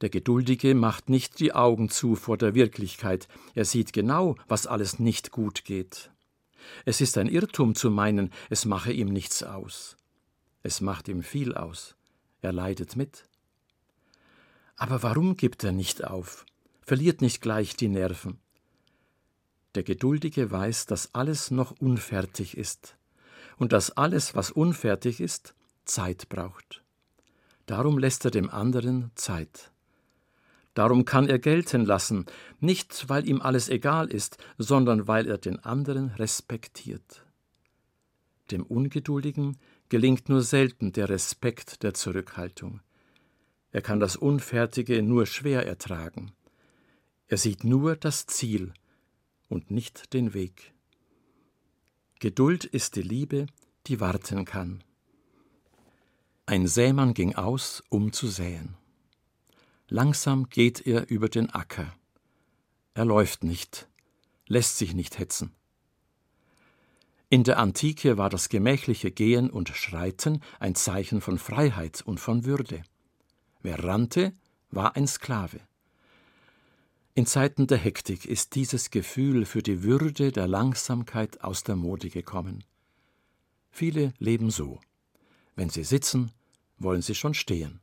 Der 0.00 0.10
Geduldige 0.10 0.74
macht 0.74 1.08
nicht 1.08 1.38
die 1.38 1.52
Augen 1.52 1.88
zu 1.88 2.16
vor 2.16 2.36
der 2.36 2.56
Wirklichkeit, 2.56 3.28
er 3.54 3.64
sieht 3.64 3.92
genau, 3.92 4.34
was 4.48 4.66
alles 4.66 4.98
nicht 4.98 5.30
gut 5.30 5.64
geht. 5.64 6.10
Es 6.84 7.00
ist 7.00 7.16
ein 7.16 7.28
Irrtum 7.28 7.76
zu 7.76 7.92
meinen, 7.92 8.32
es 8.48 8.64
mache 8.64 8.92
ihm 8.92 9.06
nichts 9.06 9.44
aus. 9.44 9.96
Es 10.64 10.80
macht 10.80 11.06
ihm 11.06 11.22
viel 11.22 11.54
aus, 11.54 11.94
er 12.42 12.52
leidet 12.52 12.96
mit. 12.96 13.28
Aber 14.74 15.04
warum 15.04 15.36
gibt 15.36 15.62
er 15.62 15.70
nicht 15.70 16.02
auf, 16.02 16.44
verliert 16.82 17.20
nicht 17.20 17.40
gleich 17.40 17.76
die 17.76 17.88
Nerven? 17.88 18.40
Der 19.76 19.84
Geduldige 19.84 20.50
weiß, 20.50 20.86
dass 20.86 21.14
alles 21.14 21.52
noch 21.52 21.70
unfertig 21.70 22.56
ist 22.56 22.96
und 23.60 23.72
dass 23.72 23.90
alles, 23.90 24.34
was 24.34 24.50
unfertig 24.50 25.20
ist, 25.20 25.54
Zeit 25.84 26.30
braucht. 26.30 26.82
Darum 27.66 27.98
lässt 27.98 28.24
er 28.24 28.30
dem 28.30 28.48
anderen 28.48 29.10
Zeit. 29.14 29.70
Darum 30.72 31.04
kann 31.04 31.28
er 31.28 31.38
gelten 31.38 31.84
lassen, 31.84 32.24
nicht 32.60 33.10
weil 33.10 33.28
ihm 33.28 33.42
alles 33.42 33.68
egal 33.68 34.10
ist, 34.10 34.38
sondern 34.56 35.06
weil 35.06 35.26
er 35.26 35.36
den 35.36 35.58
anderen 35.62 36.08
respektiert. 36.08 37.26
Dem 38.50 38.64
Ungeduldigen 38.64 39.58
gelingt 39.90 40.30
nur 40.30 40.40
selten 40.40 40.92
der 40.92 41.10
Respekt 41.10 41.82
der 41.82 41.92
Zurückhaltung. 41.92 42.80
Er 43.72 43.82
kann 43.82 44.00
das 44.00 44.16
Unfertige 44.16 45.02
nur 45.02 45.26
schwer 45.26 45.66
ertragen. 45.66 46.32
Er 47.28 47.36
sieht 47.36 47.62
nur 47.62 47.94
das 47.94 48.26
Ziel 48.26 48.72
und 49.48 49.70
nicht 49.70 50.14
den 50.14 50.32
Weg. 50.32 50.72
Geduld 52.20 52.66
ist 52.66 52.96
die 52.96 53.02
Liebe, 53.02 53.46
die 53.86 53.98
warten 53.98 54.44
kann. 54.44 54.84
Ein 56.44 56.66
Sämann 56.66 57.14
ging 57.14 57.34
aus, 57.34 57.82
um 57.88 58.12
zu 58.12 58.28
säen. 58.28 58.76
Langsam 59.88 60.50
geht 60.50 60.86
er 60.86 61.08
über 61.08 61.30
den 61.30 61.48
Acker. 61.48 61.94
Er 62.92 63.06
läuft 63.06 63.42
nicht, 63.42 63.88
lässt 64.48 64.76
sich 64.76 64.92
nicht 64.92 65.18
hetzen. 65.18 65.54
In 67.30 67.42
der 67.42 67.58
Antike 67.58 68.18
war 68.18 68.28
das 68.28 68.50
gemächliche 68.50 69.10
Gehen 69.10 69.48
und 69.48 69.70
Schreiten 69.70 70.42
ein 70.58 70.74
Zeichen 70.74 71.22
von 71.22 71.38
Freiheit 71.38 72.02
und 72.02 72.20
von 72.20 72.44
Würde. 72.44 72.82
Wer 73.62 73.82
rannte, 73.82 74.34
war 74.70 74.94
ein 74.94 75.06
Sklave. 75.06 75.60
In 77.20 77.26
Zeiten 77.26 77.66
der 77.66 77.76
Hektik 77.76 78.24
ist 78.24 78.54
dieses 78.54 78.90
Gefühl 78.90 79.44
für 79.44 79.62
die 79.62 79.82
Würde 79.82 80.32
der 80.32 80.48
Langsamkeit 80.48 81.44
aus 81.44 81.62
der 81.62 81.76
Mode 81.76 82.08
gekommen. 82.08 82.64
Viele 83.70 84.14
leben 84.18 84.50
so. 84.50 84.80
Wenn 85.54 85.68
sie 85.68 85.84
sitzen, 85.84 86.32
wollen 86.78 87.02
sie 87.02 87.14
schon 87.14 87.34
stehen. 87.34 87.80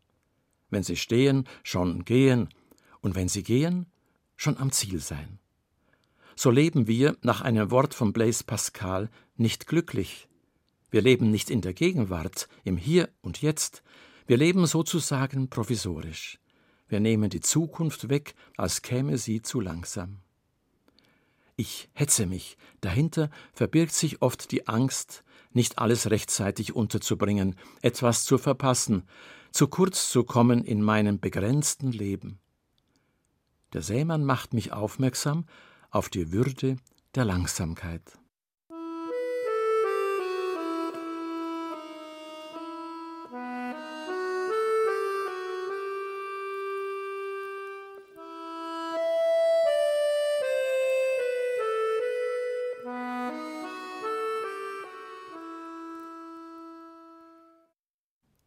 Wenn 0.72 0.82
sie 0.82 0.96
stehen, 0.96 1.48
schon 1.62 2.04
gehen. 2.04 2.50
Und 3.02 3.14
wenn 3.14 3.28
sie 3.28 3.44
gehen, 3.44 3.86
schon 4.38 4.58
am 4.58 4.72
Ziel 4.72 5.00
sein. 5.00 5.38
So 6.36 6.50
leben 6.50 6.88
wir, 6.88 7.16
nach 7.22 7.42
einem 7.42 7.70
Wort 7.70 7.94
von 7.94 8.14
Blaise 8.14 8.44
Pascal, 8.44 9.08
nicht 9.36 9.68
glücklich. 9.68 10.28
Wir 10.90 11.04
leben 11.04 11.30
nicht 11.30 11.52
in 11.52 11.62
der 11.62 11.76
Gegenwart, 11.76 12.50
im 12.64 12.76
Hier 12.76 13.08
und 13.22 13.44
Jetzt. 13.44 13.84
Wir 14.26 14.38
leben 14.38 14.66
sozusagen 14.66 15.48
provisorisch. 15.48 16.40
Wir 16.88 17.00
nehmen 17.00 17.30
die 17.30 17.42
Zukunft 17.42 18.10
weg, 18.10 18.36
als 18.56 18.82
käme 18.82 19.18
sie 19.18 19.42
zu 19.42 19.60
langsam. 19.60 20.20
Ich 21.56 21.90
hetze 21.94 22.28
mich. 22.28 22.58
Dahinter 22.82 23.30
verbirgt 23.52 23.94
sich 23.94 24.22
oft 24.22 24.52
die 24.52 24.68
Angst, 24.68 25.24
nicht 25.52 25.80
alles 25.80 26.10
rechtzeitig 26.12 26.76
unterzubringen, 26.76 27.56
etwas 27.82 28.24
zu 28.24 28.38
verpassen, 28.38 29.04
zu 29.52 29.68
kurz 29.68 30.12
zu 30.12 30.24
kommen 30.24 30.64
in 30.64 30.82
meinem 30.82 31.20
begrenzten 31.20 31.92
Leben. 31.92 32.40
Der 33.74 33.82
Sämann 33.82 34.24
macht 34.24 34.54
mich 34.54 34.72
aufmerksam 34.72 35.46
auf 35.90 36.10
die 36.10 36.32
Würde 36.32 36.78
der 37.16 37.26
Langsamkeit. 37.26 38.04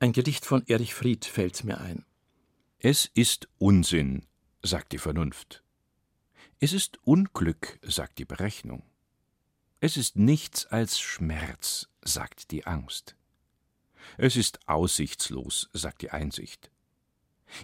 Ein 0.03 0.13
Gedicht 0.13 0.47
von 0.47 0.67
Erich 0.67 0.95
Fried 0.95 1.27
fällt 1.27 1.63
mir 1.63 1.79
ein. 1.79 2.07
Es 2.79 3.05
ist 3.13 3.51
Unsinn, 3.59 4.25
sagt 4.63 4.93
die 4.93 4.99
Vernunft. 4.99 5.63
Es 6.59 6.73
ist 6.73 6.99
Unglück, 7.07 7.79
sagt 7.83 8.19
die 8.19 8.25
Berechnung. 8.25 8.83
Es 9.79 9.99
ist 9.99 10.17
nichts 10.17 10.65
als 10.65 10.99
Schmerz, 10.99 11.91
sagt 12.01 12.51
die 12.51 12.67
Angst. 12.67 13.15
Es 14.17 14.37
ist 14.37 14.67
aussichtslos, 14.67 15.69
sagt 15.75 16.01
die 16.01 16.11
Einsicht. 16.11 16.71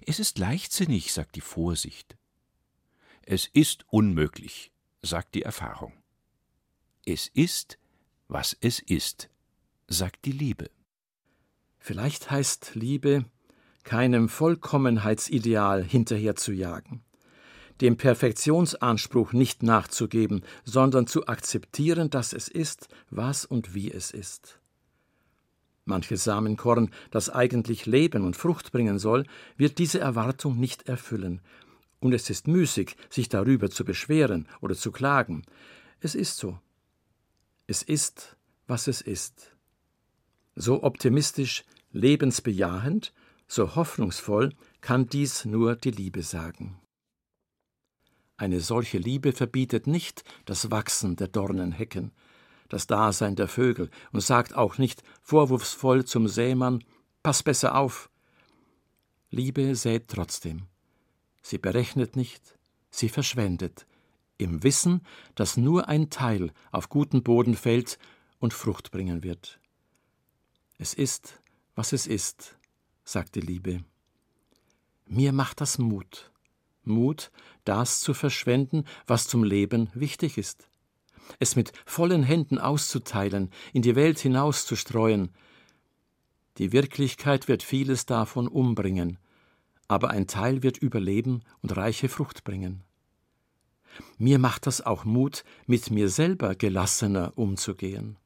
Es 0.06 0.20
ist 0.20 0.38
leichtsinnig, 0.38 1.14
sagt 1.14 1.36
die 1.36 1.40
Vorsicht. 1.40 2.18
Es 3.22 3.46
ist 3.46 3.86
unmöglich, 3.88 4.72
sagt 5.00 5.34
die 5.34 5.42
Erfahrung. 5.42 5.94
Es 7.06 7.28
ist, 7.28 7.78
was 8.28 8.54
es 8.60 8.78
ist, 8.78 9.30
sagt 9.88 10.26
die 10.26 10.32
Liebe. 10.32 10.75
Vielleicht 11.86 12.32
heißt 12.32 12.72
Liebe, 12.74 13.26
keinem 13.84 14.28
Vollkommenheitsideal 14.28 15.84
hinterherzujagen, 15.84 17.04
dem 17.80 17.96
Perfektionsanspruch 17.96 19.32
nicht 19.32 19.62
nachzugeben, 19.62 20.42
sondern 20.64 21.06
zu 21.06 21.28
akzeptieren, 21.28 22.10
dass 22.10 22.32
es 22.32 22.48
ist, 22.48 22.88
was 23.10 23.44
und 23.44 23.72
wie 23.76 23.92
es 23.92 24.10
ist. 24.10 24.58
Manches 25.84 26.24
Samenkorn, 26.24 26.90
das 27.12 27.30
eigentlich 27.30 27.86
leben 27.86 28.24
und 28.24 28.34
Frucht 28.34 28.72
bringen 28.72 28.98
soll, 28.98 29.24
wird 29.56 29.78
diese 29.78 30.00
Erwartung 30.00 30.58
nicht 30.58 30.88
erfüllen, 30.88 31.40
und 32.00 32.12
es 32.14 32.28
ist 32.30 32.48
müßig, 32.48 32.96
sich 33.10 33.28
darüber 33.28 33.70
zu 33.70 33.84
beschweren 33.84 34.48
oder 34.60 34.74
zu 34.74 34.90
klagen. 34.90 35.44
Es 36.00 36.16
ist 36.16 36.36
so. 36.36 36.58
Es 37.68 37.84
ist, 37.84 38.36
was 38.66 38.88
es 38.88 39.02
ist. 39.02 39.52
So 40.56 40.82
optimistisch 40.82 41.62
Lebensbejahend, 41.96 43.14
so 43.48 43.74
hoffnungsvoll 43.74 44.52
kann 44.82 45.08
dies 45.08 45.46
nur 45.46 45.76
die 45.76 45.90
Liebe 45.90 46.22
sagen. 46.22 46.78
Eine 48.36 48.60
solche 48.60 48.98
Liebe 48.98 49.32
verbietet 49.32 49.86
nicht 49.86 50.22
das 50.44 50.70
Wachsen 50.70 51.16
der 51.16 51.28
Dornenhecken, 51.28 52.12
das 52.68 52.86
Dasein 52.86 53.34
der 53.34 53.48
Vögel 53.48 53.90
und 54.12 54.20
sagt 54.20 54.54
auch 54.54 54.76
nicht 54.76 55.02
vorwurfsvoll 55.22 56.04
zum 56.04 56.28
Sämann 56.28 56.84
Pass 57.22 57.42
besser 57.42 57.74
auf. 57.74 58.10
Liebe 59.30 59.74
sät 59.74 60.08
trotzdem. 60.08 60.66
Sie 61.40 61.58
berechnet 61.58 62.14
nicht, 62.14 62.58
sie 62.90 63.08
verschwendet, 63.08 63.86
im 64.36 64.62
Wissen, 64.62 65.00
dass 65.34 65.56
nur 65.56 65.88
ein 65.88 66.10
Teil 66.10 66.52
auf 66.72 66.90
guten 66.90 67.22
Boden 67.22 67.56
fällt 67.56 67.98
und 68.38 68.52
Frucht 68.52 68.90
bringen 68.90 69.22
wird. 69.22 69.58
Es 70.78 70.92
ist, 70.92 71.40
was 71.76 71.92
es 71.92 72.06
ist, 72.06 72.56
sagte 73.04 73.38
Liebe. 73.38 73.84
Mir 75.06 75.32
macht 75.32 75.60
das 75.60 75.78
Mut. 75.78 76.32
Mut, 76.82 77.30
das 77.64 78.00
zu 78.00 78.14
verschwenden, 78.14 78.84
was 79.06 79.28
zum 79.28 79.44
Leben 79.44 79.90
wichtig 79.94 80.38
ist. 80.38 80.68
Es 81.38 81.54
mit 81.54 81.72
vollen 81.84 82.22
Händen 82.22 82.58
auszuteilen, 82.58 83.50
in 83.72 83.82
die 83.82 83.94
Welt 83.94 84.18
hinauszustreuen. 84.18 85.30
Die 86.58 86.72
Wirklichkeit 86.72 87.48
wird 87.48 87.62
vieles 87.62 88.06
davon 88.06 88.48
umbringen, 88.48 89.18
aber 89.88 90.10
ein 90.10 90.26
Teil 90.26 90.62
wird 90.62 90.78
überleben 90.78 91.42
und 91.62 91.76
reiche 91.76 92.08
Frucht 92.08 92.44
bringen. 92.44 92.82
Mir 94.18 94.38
macht 94.38 94.66
das 94.66 94.80
auch 94.80 95.04
Mut, 95.04 95.44
mit 95.66 95.90
mir 95.90 96.08
selber 96.08 96.54
gelassener 96.54 97.32
umzugehen. 97.36 98.16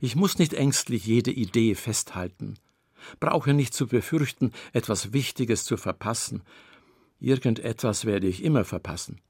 Ich 0.00 0.16
muss 0.16 0.38
nicht 0.38 0.54
ängstlich 0.54 1.04
jede 1.04 1.30
Idee 1.30 1.74
festhalten, 1.74 2.54
brauche 3.18 3.52
nicht 3.52 3.74
zu 3.74 3.86
befürchten, 3.86 4.52
etwas 4.72 5.12
Wichtiges 5.12 5.64
zu 5.64 5.76
verpassen. 5.76 6.42
Irgendetwas 7.18 8.06
werde 8.06 8.26
ich 8.26 8.42
immer 8.42 8.64
verpassen. 8.64 9.20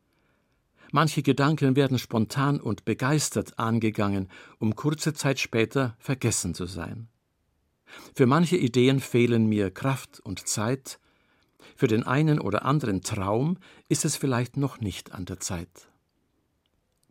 Manche 0.92 1.22
Gedanken 1.22 1.76
werden 1.76 1.98
spontan 1.98 2.60
und 2.60 2.84
begeistert 2.84 3.58
angegangen, 3.58 4.28
um 4.58 4.74
kurze 4.74 5.14
Zeit 5.14 5.38
später 5.38 5.96
vergessen 5.98 6.54
zu 6.54 6.66
sein. 6.66 7.08
Für 8.14 8.26
manche 8.26 8.56
Ideen 8.56 9.00
fehlen 9.00 9.46
mir 9.46 9.70
Kraft 9.70 10.20
und 10.20 10.46
Zeit, 10.46 11.00
für 11.76 11.88
den 11.88 12.04
einen 12.04 12.40
oder 12.40 12.64
anderen 12.64 13.02
Traum 13.02 13.58
ist 13.88 14.04
es 14.04 14.16
vielleicht 14.16 14.56
noch 14.56 14.80
nicht 14.80 15.12
an 15.12 15.24
der 15.24 15.40
Zeit. 15.40 15.88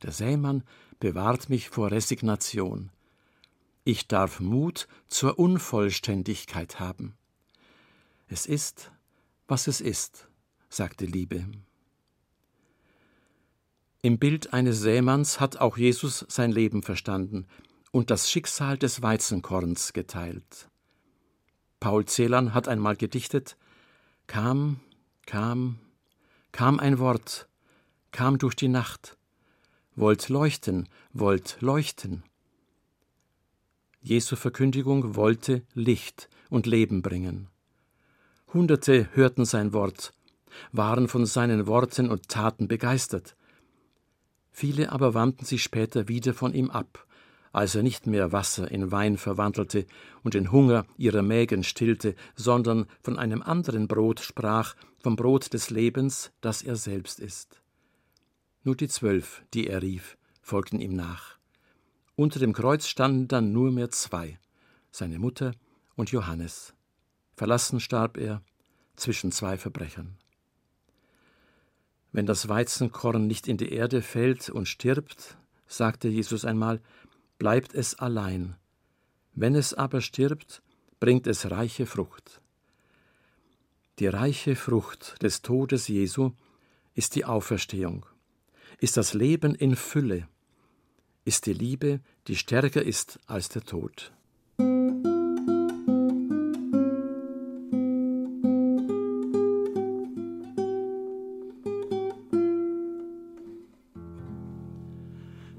Der 0.03 0.11
Sämann 0.11 0.63
bewahrt 0.99 1.49
mich 1.49 1.69
vor 1.69 1.91
Resignation. 1.91 2.91
Ich 3.91 4.07
darf 4.07 4.39
Mut 4.39 4.87
zur 5.07 5.39
Unvollständigkeit 5.39 6.79
haben. 6.79 7.17
Es 8.27 8.45
ist, 8.45 8.91
was 9.47 9.65
es 9.65 9.81
ist, 9.81 10.27
sagte 10.69 11.05
Liebe. 11.07 11.47
Im 14.03 14.19
Bild 14.19 14.53
eines 14.53 14.79
Sämanns 14.79 15.39
hat 15.39 15.57
auch 15.57 15.75
Jesus 15.75 16.23
sein 16.29 16.51
Leben 16.51 16.83
verstanden 16.83 17.47
und 17.89 18.11
das 18.11 18.29
Schicksal 18.29 18.77
des 18.77 19.01
Weizenkorns 19.01 19.91
geteilt. 19.91 20.69
Paul 21.79 22.05
Celan 22.05 22.53
hat 22.53 22.67
einmal 22.67 22.95
gedichtet: 22.95 23.57
Kam, 24.27 24.81
kam, 25.25 25.79
kam 26.51 26.79
ein 26.79 26.99
Wort, 26.99 27.49
kam 28.11 28.37
durch 28.37 28.53
die 28.53 28.67
Nacht, 28.67 29.17
wollt 29.95 30.29
leuchten, 30.29 30.87
wollt 31.11 31.57
leuchten. 31.61 32.21
Jesu 34.01 34.35
Verkündigung 34.37 35.15
wollte 35.15 35.63
Licht 35.73 36.29
und 36.49 36.65
Leben 36.65 37.01
bringen. 37.01 37.47
Hunderte 38.53 39.09
hörten 39.13 39.45
sein 39.45 39.73
Wort, 39.73 40.13
waren 40.71 41.07
von 41.07 41.25
seinen 41.25 41.67
Worten 41.67 42.09
und 42.09 42.29
Taten 42.29 42.67
begeistert. 42.67 43.35
Viele 44.51 44.91
aber 44.91 45.13
wandten 45.13 45.45
sich 45.45 45.63
später 45.63 46.07
wieder 46.07 46.33
von 46.33 46.53
ihm 46.53 46.69
ab, 46.69 47.05
als 47.51 47.75
er 47.75 47.83
nicht 47.83 48.07
mehr 48.07 48.31
Wasser 48.31 48.71
in 48.71 48.91
Wein 48.91 49.17
verwandelte 49.17 49.85
und 50.23 50.33
den 50.33 50.51
Hunger 50.51 50.85
ihrer 50.97 51.21
Mägen 51.21 51.63
stillte, 51.63 52.15
sondern 52.35 52.85
von 53.01 53.17
einem 53.17 53.41
anderen 53.41 53.87
Brot 53.87 54.21
sprach, 54.21 54.75
vom 55.01 55.15
Brot 55.15 55.53
des 55.53 55.69
Lebens, 55.69 56.31
das 56.41 56.61
er 56.61 56.75
selbst 56.75 57.19
ist. 57.19 57.61
Nur 58.63 58.75
die 58.75 58.87
zwölf, 58.87 59.43
die 59.53 59.67
er 59.67 59.81
rief, 59.81 60.17
folgten 60.41 60.79
ihm 60.79 60.95
nach. 60.95 61.38
Unter 62.19 62.41
dem 62.41 62.51
Kreuz 62.51 62.85
standen 62.85 63.29
dann 63.29 63.53
nur 63.53 63.71
mehr 63.71 63.91
zwei, 63.91 64.37
seine 64.91 65.19
Mutter 65.19 65.53
und 65.95 66.11
Johannes. 66.11 66.73
Verlassen 67.37 67.79
starb 67.79 68.17
er 68.17 68.41
zwischen 68.97 69.31
zwei 69.31 69.57
Verbrechern. 69.57 70.17
Wenn 72.11 72.25
das 72.25 72.49
Weizenkorn 72.49 73.25
nicht 73.25 73.47
in 73.47 73.55
die 73.55 73.71
Erde 73.71 74.01
fällt 74.01 74.49
und 74.49 74.67
stirbt, 74.67 75.37
sagte 75.65 76.09
Jesus 76.09 76.43
einmal, 76.43 76.81
bleibt 77.37 77.73
es 77.73 77.97
allein. 77.97 78.57
Wenn 79.33 79.55
es 79.55 79.73
aber 79.73 80.01
stirbt, 80.01 80.61
bringt 80.99 81.25
es 81.25 81.49
reiche 81.49 81.85
Frucht. 81.85 82.41
Die 83.99 84.07
reiche 84.07 84.57
Frucht 84.57 85.23
des 85.23 85.41
Todes 85.41 85.87
Jesu 85.87 86.31
ist 86.95 87.15
die 87.15 87.23
Auferstehung, 87.23 88.05
ist 88.79 88.97
das 88.97 89.13
Leben 89.13 89.55
in 89.55 89.77
Fülle, 89.77 90.27
ist 91.29 91.45
die 91.45 91.53
Liebe, 91.53 91.99
die 92.27 92.35
stärker 92.35 92.81
ist 92.81 93.19
als 93.27 93.49
der 93.49 93.61
Tod. 93.61 94.11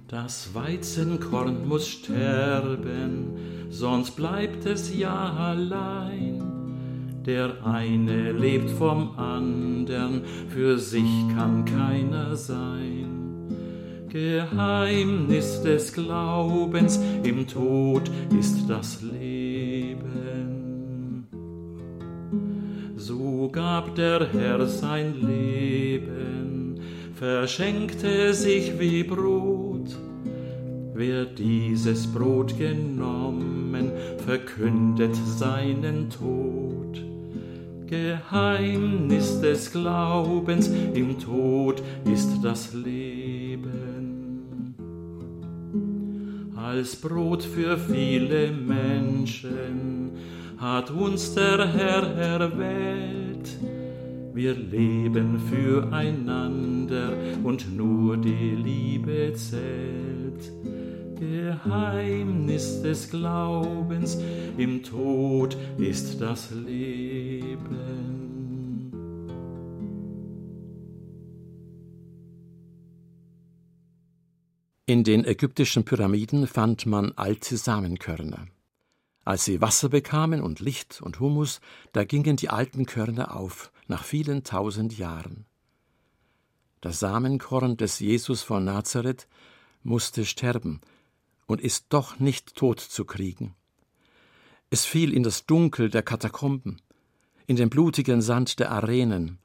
Das 0.09 0.53
Weizenkorn 0.55 1.69
muss 1.69 1.87
sterben, 1.87 3.69
sonst 3.71 4.17
bleibt 4.17 4.67
es 4.67 4.93
ja 4.93 5.33
allein. 5.53 6.43
Der 7.25 7.65
eine 7.65 8.33
lebt 8.33 8.71
vom 8.71 9.17
andern, 9.17 10.25
für 10.49 10.81
sich 10.81 11.29
kann 11.37 11.65
keiner 11.65 12.35
sein. 12.35 13.00
Geheimnis 14.11 15.63
des 15.63 15.93
Glaubens, 15.93 17.01
im 17.23 17.47
Tod 17.47 18.11
ist 18.39 18.69
das 18.69 19.01
Leben. 19.03 20.01
So 22.97 23.49
gab 23.51 23.95
der 23.95 24.29
Herr 24.33 24.67
sein 24.67 25.15
Leben, 25.21 26.81
verschenkte 27.15 28.35
sich 28.35 28.79
wie 28.79 29.05
Brot 29.05 29.97
Wer 31.03 31.25
dieses 31.25 32.07
Brot 32.07 32.59
genommen, 32.59 33.91
verkündet 34.27 35.17
seinen 35.39 36.11
Tod. 36.11 37.03
Geheimnis 37.87 39.41
des 39.41 39.73
Glaubens, 39.73 40.69
im 40.93 41.19
Tod 41.19 41.83
ist 42.05 42.29
das 42.43 42.75
Leben. 42.75 43.20
Als 46.71 46.95
Brot 46.95 47.43
für 47.43 47.77
viele 47.77 48.53
Menschen 48.53 50.13
hat 50.57 50.93
uns 50.93 51.35
der 51.35 51.67
Herr 51.67 52.05
erwählt. 52.17 53.59
Wir 54.33 54.55
leben 54.55 55.41
füreinander 55.51 57.15
und 57.43 57.77
nur 57.77 58.19
die 58.19 58.55
Liebe 58.55 59.33
zählt. 59.35 60.53
Geheimnis 61.19 62.83
des 62.83 63.11
Glaubens, 63.11 64.23
im 64.57 64.85
Tod 64.85 65.57
ist 65.77 66.21
das 66.21 66.53
Leben. 66.53 68.10
In 74.91 75.05
den 75.05 75.25
ägyptischen 75.25 75.85
Pyramiden 75.85 76.49
fand 76.49 76.85
man 76.85 77.13
alte 77.13 77.57
Samenkörner. 77.57 78.49
Als 79.25 79.45
sie 79.45 79.61
Wasser 79.61 79.89
bekamen 79.89 80.43
und 80.43 80.59
Licht 80.59 81.01
und 81.01 81.21
Humus, 81.21 81.61
da 81.93 82.03
gingen 82.03 82.35
die 82.35 82.49
alten 82.49 82.87
Körner 82.87 83.37
auf, 83.37 83.71
nach 83.87 84.03
vielen 84.03 84.43
tausend 84.43 84.99
Jahren. 84.99 85.47
Das 86.81 86.99
Samenkorn 86.99 87.77
des 87.77 88.01
Jesus 88.01 88.43
von 88.43 88.65
Nazareth 88.65 89.29
musste 89.85 90.25
sterben, 90.25 90.81
und 91.47 91.61
ist 91.61 91.87
doch 91.91 92.19
nicht 92.19 92.57
tot 92.57 92.81
zu 92.81 93.05
kriegen. 93.05 93.55
Es 94.71 94.87
fiel 94.87 95.15
in 95.15 95.23
das 95.23 95.47
Dunkel 95.47 95.89
der 95.89 96.03
Katakomben, 96.03 96.83
in 97.47 97.55
den 97.55 97.71
blutigen 97.71 98.23
Sand 98.23 98.59
der 98.59 98.73
Arenen, 98.73 99.39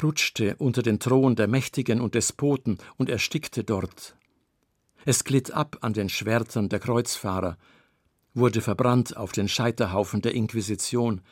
rutschte 0.00 0.54
unter 0.58 0.82
den 0.82 1.00
Thron 1.00 1.34
der 1.34 1.48
Mächtigen 1.48 2.00
und 2.00 2.14
Despoten 2.14 2.78
und 2.96 3.10
erstickte 3.10 3.64
dort. 3.64 4.14
Es 5.08 5.24
glitt 5.24 5.52
ab 5.52 5.78
an 5.80 5.94
den 5.94 6.10
Schwertern 6.10 6.68
der 6.68 6.80
Kreuzfahrer, 6.80 7.56
wurde 8.34 8.60
verbrannt 8.60 9.16
auf 9.16 9.32
den 9.32 9.48
Scheiterhaufen 9.48 10.20
der 10.20 10.34
Inquisition, 10.34 11.22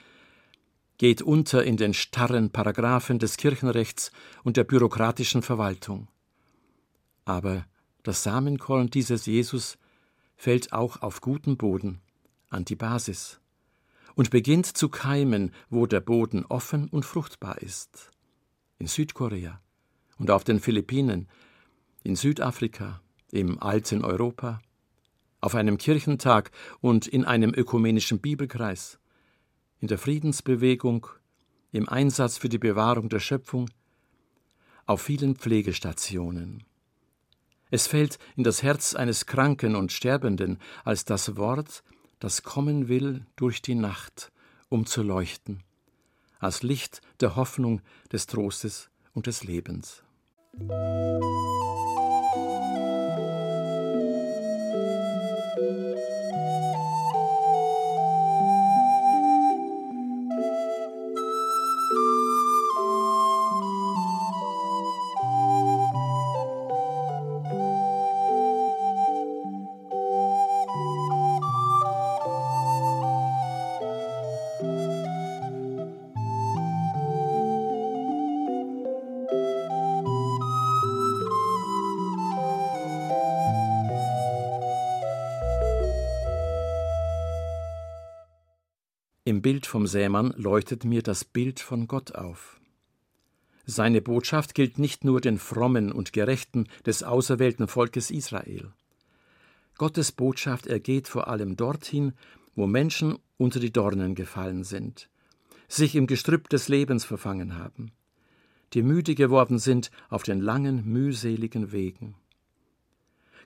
geht 0.97 1.21
unter 1.21 1.63
in 1.63 1.77
den 1.77 1.93
starren 1.93 2.49
Paragraphen 2.49 3.19
des 3.19 3.37
Kirchenrechts 3.37 4.13
und 4.45 4.57
der 4.57 4.65
bürokratischen 4.65 5.43
Verwaltung. 5.43 6.09
Aber 7.27 7.67
das 8.03 8.23
Samenkorn 8.23 8.89
dieses 8.89 9.27
Jesus 9.27 9.77
fällt 10.37 10.73
auch 10.73 11.03
auf 11.03 11.21
guten 11.21 11.59
Boden, 11.59 12.01
an 12.49 12.65
die 12.65 12.77
Basis, 12.77 13.41
und 14.15 14.31
beginnt 14.31 14.75
zu 14.75 14.89
keimen, 14.89 15.53
wo 15.69 15.85
der 15.85 16.01
Boden 16.01 16.47
offen 16.47 16.89
und 16.89 17.05
fruchtbar 17.05 17.61
ist. 17.61 18.11
In 18.79 18.87
Südkorea 18.87 19.61
und 20.17 20.31
auf 20.31 20.45
den 20.45 20.61
Philippinen, 20.61 21.29
in 22.05 22.17
Südafrika, 22.17 23.03
im 23.31 23.61
alten 23.63 24.05
Europa, 24.05 24.61
auf 25.41 25.55
einem 25.55 25.79
Kirchentag 25.79 26.51
und 26.81 27.07
in 27.07 27.25
einem 27.25 27.53
ökumenischen 27.55 28.21
Bibelkreis, 28.21 28.99
in 29.81 29.89
der 29.89 29.99
Friedensbewegung, 29.99 31.07
im 31.73 31.89
Einsatz 31.89 32.39
für 32.39 32.49
die 32.49 32.59
Bewahrung 32.59 33.09
der 33.09 33.21
Schöpfung, 33.21 33.69
auf 34.87 35.03
vielen 35.03 35.37
Pflegestationen. 35.37 36.65
Es 37.71 37.87
fällt 37.87 38.19
in 38.37 38.45
das 38.45 38.63
Herz 38.63 38.95
eines 38.95 39.27
Kranken 39.27 39.75
und 39.75 39.93
Sterbenden 39.93 40.59
als 40.85 41.05
das 41.05 41.37
Wort, 41.37 41.83
das 42.21 42.43
kommen 42.43 42.89
will 42.89 43.27
durch 43.35 43.61
die 43.61 43.75
Nacht, 43.75 44.33
um 44.69 44.87
zu 44.87 45.03
leuchten, 45.03 45.63
als 46.39 46.63
Licht 46.63 47.03
der 47.21 47.37
Hoffnung, 47.37 47.83
des 48.13 48.27
Trostes 48.27 48.89
und 49.13 49.27
des 49.27 49.45
Lebens. 49.45 50.03
Im 50.59 50.71
Bild 89.47 89.65
vom 89.65 89.87
Sämann 89.87 90.35
leuchtet 90.37 90.85
mir 90.85 91.03
das 91.03 91.25
Bild 91.25 91.61
von 91.61 91.87
Gott 91.87 92.17
auf. 92.17 92.61
Seine 93.65 94.03
Botschaft 94.03 94.57
gilt 94.57 94.81
nicht 94.81 95.05
nur 95.05 95.21
den 95.21 95.39
Frommen 95.39 95.93
und 95.93 96.13
Gerechten 96.13 96.67
des 96.85 97.05
auserwählten 97.05 97.69
Volkes 97.69 98.11
Israel. 98.11 98.73
Gottes 99.79 100.11
Botschaft 100.11 100.67
ergeht 100.67 101.07
vor 101.07 101.29
allem 101.29 101.55
dorthin, 101.55 102.15
wo 102.57 102.67
Menschen 102.67 103.21
unter 103.37 103.61
die 103.61 103.73
Dornen 103.73 104.17
gefallen 104.17 104.65
sind, 104.65 105.09
sich 105.69 105.95
im 105.95 106.09
Gestrüpp 106.09 106.49
des 106.49 106.67
Lebens 106.67 107.05
verfangen 107.05 107.57
haben, 107.57 107.93
die 108.73 108.83
müde 108.83 109.15
geworden 109.15 109.61
sind 109.61 109.93
auf 110.09 110.25
den 110.25 110.41
langen, 110.41 110.85
mühseligen 110.91 111.71
Wegen. 111.71 112.17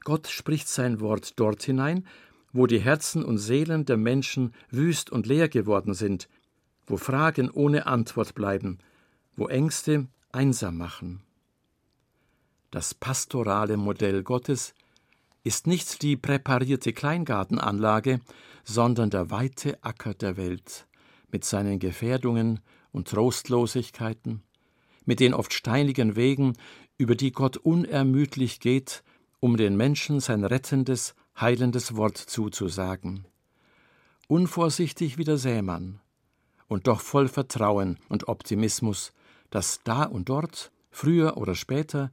Gott 0.05 0.29
spricht 0.29 0.69
sein 0.69 1.01
Wort 1.01 1.39
dort 1.39 1.63
hinein, 1.63 2.07
wo 2.53 2.67
die 2.67 2.81
Herzen 2.81 3.25
und 3.25 3.39
Seelen 3.39 3.85
der 3.85 3.97
Menschen 3.97 4.55
wüst 4.71 5.11
und 5.11 5.27
leer 5.27 5.49
geworden 5.49 5.95
sind, 5.95 6.29
wo 6.87 6.97
Fragen 6.97 7.51
ohne 7.51 7.87
Antwort 7.87 8.35
bleiben, 8.35 8.79
wo 9.37 9.47
Ängste 9.47 10.09
einsam 10.33 10.77
machen. 10.77 11.23
Das 12.71 12.95
pastorale 12.95 13.77
Modell 13.77 14.23
Gottes 14.23 14.75
ist 15.43 15.67
nicht 15.67 16.03
die 16.03 16.17
präparierte 16.17 16.93
Kleingartenanlage, 16.93 18.21
sondern 18.65 19.11
der 19.11 19.31
weite 19.31 19.83
Acker 19.83 20.15
der 20.15 20.37
Welt 20.37 20.87
mit 21.33 21.45
seinen 21.45 21.79
Gefährdungen 21.79 22.61
und 22.93 23.09
Trostlosigkeiten, 23.09 24.43
mit 25.05 25.21
den 25.21 25.35
oft 25.35 25.53
steinigen 25.53 26.17
Wegen, 26.17 26.57
über 26.99 27.15
die 27.15 27.33
Gott 27.33 27.57
unermüdlich 27.57 28.61
geht, 28.61 29.03
um 29.39 29.57
den 29.57 29.77
Menschen 29.77 30.21
sein 30.21 30.45
rettendes, 30.45 31.15
heilendes 31.40 31.96
Wort 31.96 32.16
zuzusagen. 32.16 33.24
Unvorsichtig 34.29 35.18
wie 35.18 35.24
der 35.24 35.38
Sämann, 35.38 36.00
und 36.68 36.87
doch 36.87 37.00
voll 37.00 37.29
Vertrauen 37.29 37.98
und 38.09 38.29
Optimismus, 38.29 39.12
dass 39.50 39.81
da 39.83 40.05
und 40.05 40.29
dort, 40.29 40.70
früher 40.90 41.37
oder 41.37 41.57
später, 41.57 42.12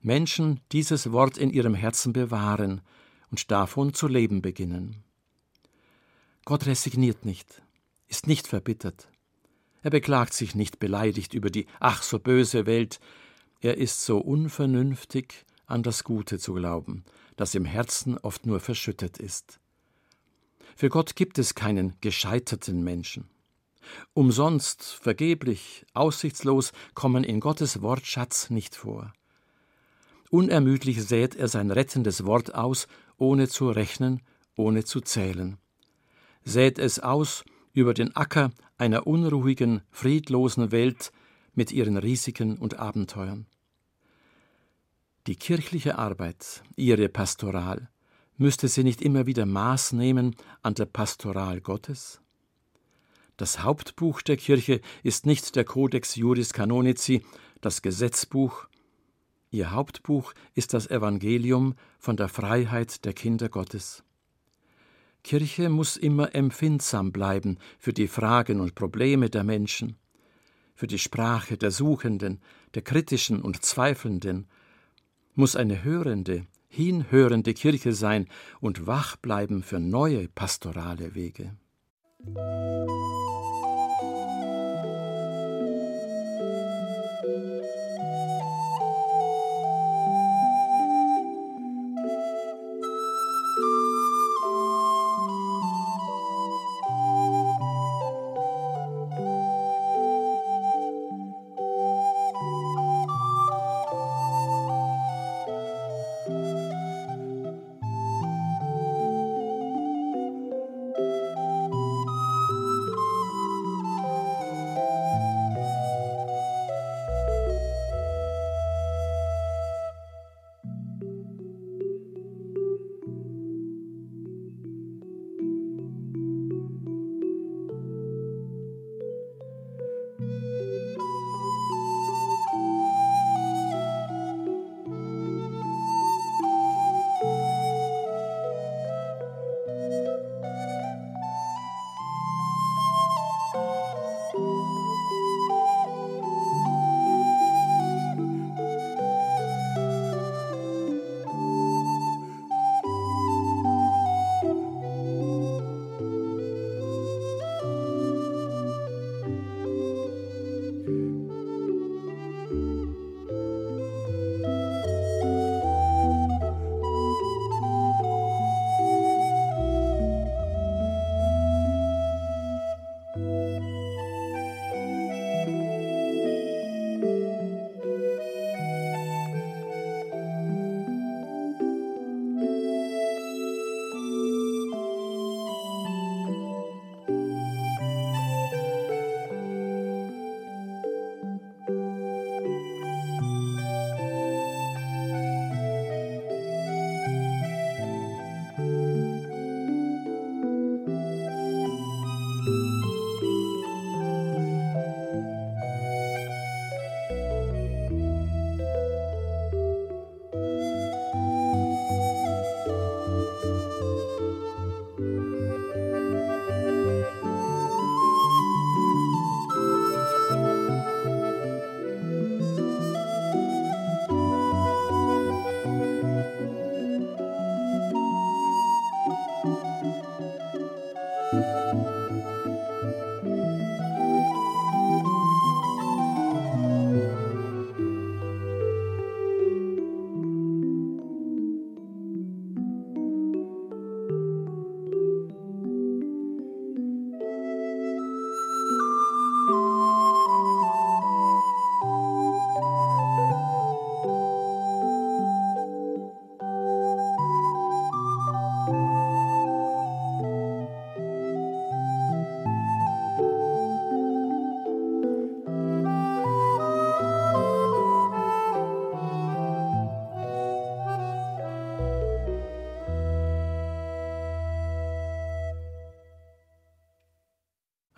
Menschen 0.00 0.60
dieses 0.72 1.12
Wort 1.12 1.36
in 1.36 1.50
ihrem 1.50 1.74
Herzen 1.74 2.14
bewahren 2.14 2.80
und 3.30 3.50
davon 3.50 3.92
zu 3.92 4.08
leben 4.08 4.40
beginnen. 4.40 5.04
Gott 6.46 6.66
resigniert 6.66 7.26
nicht, 7.26 7.62
ist 8.08 8.26
nicht 8.26 8.46
verbittert. 8.46 9.08
Er 9.82 9.90
beklagt 9.90 10.32
sich 10.32 10.54
nicht 10.54 10.78
beleidigt 10.78 11.34
über 11.34 11.50
die 11.50 11.66
ach 11.78 12.02
so 12.02 12.18
böse 12.18 12.66
Welt, 12.66 13.00
er 13.60 13.76
ist 13.76 14.04
so 14.04 14.18
unvernünftig, 14.18 15.44
an 15.66 15.82
das 15.82 16.02
Gute 16.04 16.38
zu 16.38 16.54
glauben, 16.54 17.04
das 17.40 17.54
im 17.54 17.64
Herzen 17.64 18.18
oft 18.18 18.44
nur 18.44 18.60
verschüttet 18.60 19.16
ist. 19.16 19.60
Für 20.76 20.90
Gott 20.90 21.16
gibt 21.16 21.38
es 21.38 21.54
keinen 21.54 21.94
gescheiterten 22.02 22.84
Menschen. 22.84 23.30
Umsonst, 24.12 24.82
vergeblich, 24.84 25.86
aussichtslos 25.94 26.72
kommen 26.92 27.24
in 27.24 27.40
Gottes 27.40 27.80
Wortschatz 27.80 28.50
nicht 28.50 28.76
vor. 28.76 29.14
Unermüdlich 30.28 31.02
sät 31.02 31.34
er 31.34 31.48
sein 31.48 31.70
rettendes 31.70 32.26
Wort 32.26 32.54
aus, 32.54 32.88
ohne 33.16 33.48
zu 33.48 33.70
rechnen, 33.70 34.20
ohne 34.54 34.84
zu 34.84 35.00
zählen. 35.00 35.56
Sät 36.44 36.78
es 36.78 36.98
aus 37.00 37.42
über 37.72 37.94
den 37.94 38.14
Acker 38.16 38.50
einer 38.76 39.06
unruhigen, 39.06 39.80
friedlosen 39.90 40.72
Welt 40.72 41.10
mit 41.54 41.72
ihren 41.72 41.96
Risiken 41.96 42.58
und 42.58 42.78
Abenteuern. 42.78 43.46
Die 45.30 45.36
kirchliche 45.36 45.96
Arbeit, 45.96 46.64
ihre 46.74 47.08
Pastoral, 47.08 47.88
müsste 48.36 48.66
sie 48.66 48.82
nicht 48.82 49.00
immer 49.00 49.26
wieder 49.26 49.46
Maß 49.46 49.92
nehmen 49.92 50.34
an 50.64 50.74
der 50.74 50.86
Pastoral 50.86 51.60
Gottes? 51.60 52.20
Das 53.36 53.62
Hauptbuch 53.62 54.22
der 54.22 54.36
Kirche 54.36 54.80
ist 55.04 55.26
nicht 55.26 55.54
der 55.54 55.64
Codex 55.64 56.16
Juris 56.16 56.52
Canonici, 56.52 57.24
das 57.60 57.80
Gesetzbuch, 57.80 58.66
Ihr 59.52 59.70
Hauptbuch 59.70 60.32
ist 60.56 60.74
das 60.74 60.90
Evangelium 60.90 61.76
von 62.00 62.16
der 62.16 62.28
Freiheit 62.28 63.04
der 63.04 63.12
Kinder 63.12 63.48
Gottes. 63.48 64.02
Kirche 65.22 65.68
muss 65.68 65.96
immer 65.96 66.34
empfindsam 66.34 67.12
bleiben 67.12 67.58
für 67.78 67.92
die 67.92 68.08
Fragen 68.08 68.58
und 68.58 68.74
Probleme 68.74 69.30
der 69.30 69.44
Menschen, 69.44 69.96
für 70.74 70.88
die 70.88 70.98
Sprache 70.98 71.56
der 71.56 71.70
Suchenden, 71.70 72.42
der 72.74 72.82
Kritischen 72.82 73.40
und 73.40 73.64
Zweifelnden, 73.64 74.48
muss 75.40 75.56
eine 75.56 75.82
hörende, 75.82 76.46
hinhörende 76.68 77.54
Kirche 77.54 77.94
sein 77.94 78.28
und 78.60 78.86
wach 78.86 79.16
bleiben 79.16 79.62
für 79.62 79.80
neue 79.80 80.28
pastorale 80.28 81.14
Wege. 81.14 81.56
Musik 82.26 83.00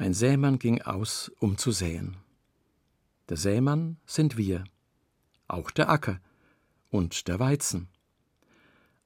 Ein 0.02 0.14
Sämann 0.14 0.58
ging 0.58 0.82
aus, 0.82 1.30
um 1.38 1.56
zu 1.56 1.70
säen. 1.70 2.16
Der 3.28 3.36
Sämann 3.36 3.98
sind 4.04 4.36
wir, 4.36 4.64
auch 5.46 5.70
der 5.70 5.90
Acker 5.90 6.18
und 6.90 7.28
der 7.28 7.38
Weizen. 7.38 7.86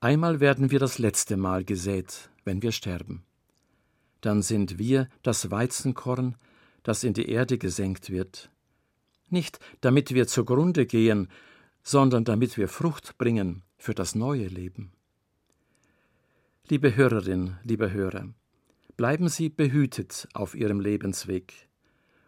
Einmal 0.01 0.41
werden 0.41 0.71
wir 0.71 0.79
das 0.79 0.97
letzte 0.97 1.37
Mal 1.37 1.65
gesät, 1.65 2.31
wenn 2.45 2.63
wir 2.63 2.73
sterben. 2.73 3.27
Dann 4.23 4.41
sind 4.41 4.79
wir 4.79 5.11
das 5.23 5.51
Weizenkorn, 5.51 6.37
das 6.83 7.05
in 7.05 7.13
die 7.13 7.29
Erde 7.29 7.59
gesenkt 7.59 8.09
wird. 8.09 8.51
Nicht 9.29 9.61
damit 9.83 10.15
wir 10.15 10.27
zugrunde 10.27 10.87
gehen, 10.87 11.29
sondern 11.83 12.25
damit 12.25 12.57
wir 12.57 12.69
Frucht 12.69 13.19
bringen 13.19 13.65
für 13.77 13.93
das 13.93 14.15
neue 14.15 14.49
Leben. 14.49 14.93
Liebe 16.71 16.97
Hörerin, 16.97 17.59
lieber 17.65 17.91
Hörer, 17.91 18.33
bleiben 18.97 19.29
Sie 19.29 19.49
behütet 19.49 20.29
auf 20.33 20.55
Ihrem 20.55 20.81
Lebensweg 20.81 21.69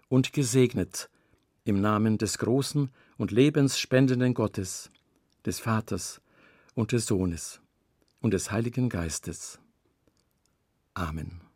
und 0.09 0.33
gesegnet 0.33 1.09
im 1.65 1.81
Namen 1.81 2.19
des 2.19 2.39
großen 2.39 2.91
und 3.17 3.31
lebensspendenden 3.31 4.35
Gottes, 4.35 4.91
des 5.45 5.61
Vaters 5.61 6.21
und 6.75 6.93
des 6.93 7.07
Sohnes 7.07 7.61
und 8.21 8.33
des 8.33 8.51
Heiligen 8.51 8.89
Geistes. 8.89 9.59
Amen. 10.95 11.48